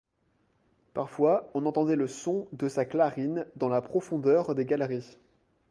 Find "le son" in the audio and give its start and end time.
1.95-2.47